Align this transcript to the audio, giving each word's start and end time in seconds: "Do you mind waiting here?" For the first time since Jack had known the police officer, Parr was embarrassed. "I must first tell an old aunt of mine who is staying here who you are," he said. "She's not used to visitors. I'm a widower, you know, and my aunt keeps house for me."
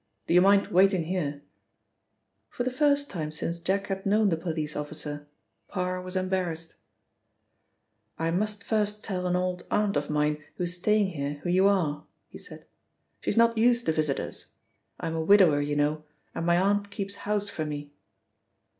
"Do 0.25 0.33
you 0.33 0.41
mind 0.41 0.69
waiting 0.69 1.03
here?" 1.03 1.43
For 2.49 2.63
the 2.63 2.71
first 2.71 3.07
time 3.11 3.29
since 3.29 3.59
Jack 3.59 3.85
had 3.85 4.03
known 4.03 4.29
the 4.29 4.35
police 4.35 4.75
officer, 4.75 5.27
Parr 5.67 6.01
was 6.01 6.15
embarrassed. 6.15 6.73
"I 8.17 8.31
must 8.31 8.63
first 8.63 9.03
tell 9.03 9.27
an 9.27 9.35
old 9.35 9.63
aunt 9.69 9.95
of 9.95 10.09
mine 10.09 10.43
who 10.55 10.63
is 10.63 10.75
staying 10.77 11.09
here 11.09 11.33
who 11.43 11.51
you 11.51 11.67
are," 11.67 12.07
he 12.29 12.39
said. 12.39 12.65
"She's 13.19 13.37
not 13.37 13.59
used 13.59 13.85
to 13.85 13.91
visitors. 13.91 14.47
I'm 14.99 15.13
a 15.13 15.21
widower, 15.21 15.61
you 15.61 15.75
know, 15.75 16.03
and 16.33 16.47
my 16.47 16.57
aunt 16.57 16.89
keeps 16.89 17.13
house 17.29 17.47
for 17.47 17.63
me." 17.67 17.93